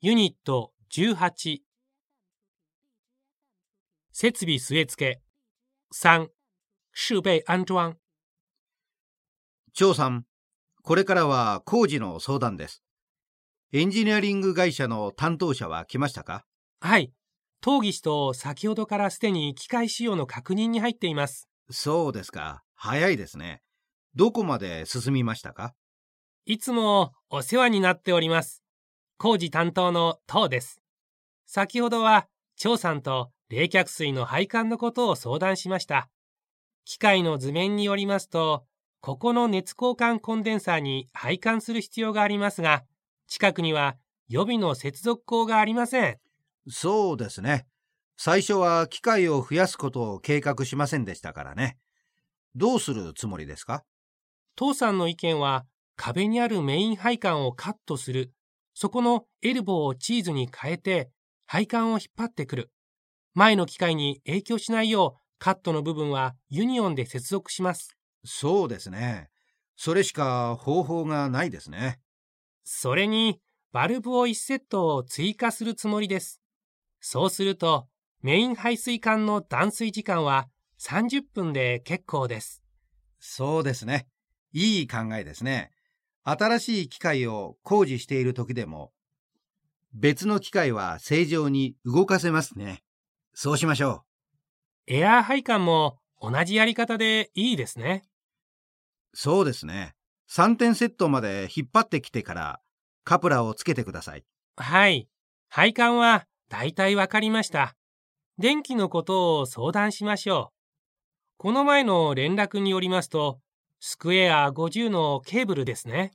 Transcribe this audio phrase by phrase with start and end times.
[0.00, 1.58] ユニット18
[4.12, 5.22] 設備据え付け
[5.92, 6.28] 3
[6.94, 7.96] 設備安装
[9.72, 10.24] 張さん、
[10.84, 12.84] これからは工事の相談です。
[13.72, 16.44] エンジニアリング会社の担当者は来ましたか？
[16.78, 17.12] はい。
[17.60, 21.48] 当技師と先ほどからすでに機械仕様の確認に入っています。
[21.72, 22.62] そうですか。
[22.76, 23.62] 早いですね。
[24.14, 25.74] どこまで進みましたか？
[26.44, 28.62] いつもお世話になっております。
[29.18, 30.80] 工事担当の当です。
[31.44, 36.08] 先ほどは張さんと冷却水の配管のことを相談しました。
[36.84, 38.64] 機械の図面によりますと、
[39.00, 42.84] ここの熱交換コンデンサーに配管する必要がありますが、
[43.26, 43.96] 近くには
[44.28, 46.18] 予備の接続口がありません。
[46.68, 47.66] そうですね。
[48.16, 51.76] 最初は機械を増やすことを計画しませんでしたからね。
[52.54, 53.84] どうするつもりですか？
[54.54, 58.32] 父さんの意見は壁にあるメイン配管をカットする。
[58.80, 61.10] そこのエルボーをチーズに変えて
[61.46, 62.70] 配管を引っ張ってくる。
[63.34, 67.96] 前の機械に影響しないようカットの部分はユニオンで接続します。
[68.24, 69.30] そうですね。
[69.74, 71.98] それしか方法がないですね。
[72.62, 73.40] それに
[73.72, 76.40] バルブを1セットを追加するつもりです。
[77.00, 77.88] そうすると
[78.22, 80.46] メイン排水管の断水時間は
[80.78, 82.62] 30分で結構です。
[83.18, 84.06] そうですね。
[84.52, 85.72] いい考えですね。
[86.30, 88.92] 新しい機械を工事している時でも、
[89.94, 92.82] 別の機械は正常に動かせますね。
[93.32, 94.04] そうしましょ
[94.86, 98.04] エアー配管も同じやり方でいいですね。
[99.14, 99.16] う。
[99.16, 99.94] そうですね。
[100.30, 102.60] 3点セットまで引っ張ってきてから、
[103.04, 104.24] カプラをつけてください。
[104.56, 105.08] はい。
[105.48, 107.74] 配管は大体わかりました。
[108.36, 110.58] 電気のことを相談しましょう。
[111.38, 113.40] この前の連絡によりますと、
[113.80, 116.12] スクエア50のケーブルですね。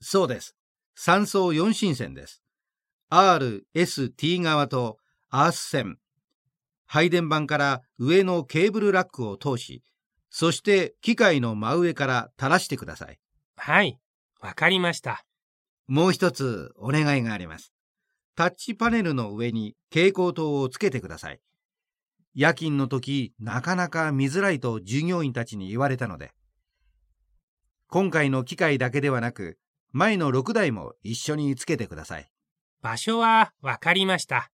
[0.00, 0.56] そうです。
[0.98, 2.42] 3層4進線です。
[3.10, 4.98] R、S、T 側と
[5.30, 5.98] アース線。
[6.86, 9.82] 配電盤から上のケーブルラックを通し、
[10.30, 13.18] そして機械の真上から垂らしてください。
[13.56, 13.98] はい。
[14.40, 15.24] わかりました。
[15.86, 17.72] もう一つお願いがあります。
[18.36, 21.40] タッチパネルの上に蛍光灯をつけてください。
[22.34, 26.32] 夜勤の時、なかなか見づらいと従業員たちに言われたので。
[27.94, 29.56] 今回の機械だけではなく、
[29.92, 32.28] 前の6台も一緒につけてください。
[32.82, 34.50] 場所はわかりました。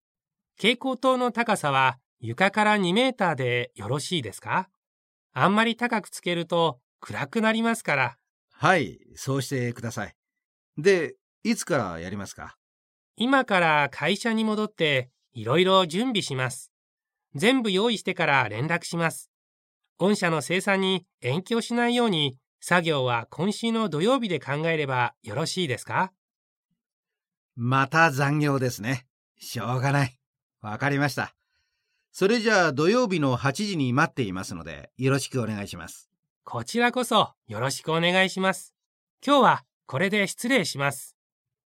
[0.55, 4.69] 蛍光灯の高さは床から2メーターでよろしいですか？
[5.33, 8.15] あんまり高くつけると暗くなりますから。
[8.53, 10.15] はい、そうしてください。
[10.77, 12.55] で、いつからやりますか？
[13.17, 16.71] 今から会社に戻っていろいろ準備します。
[17.33, 19.29] 全部用意してから連絡します。
[19.97, 22.37] 御社の生産に延期をしないように
[22.67, 26.11] 作業は今週の土曜日で考えればよろしいですか？
[27.55, 29.05] また残業ですね。
[29.37, 30.17] しょうがない。
[30.61, 31.35] わかりました。
[32.11, 36.09] それじゃあ土曜日の8時に待っていますので、よろしくお願いします。
[36.43, 38.73] こちらこそよろしくお願いします。
[39.23, 41.14] 今日はこれで失礼します。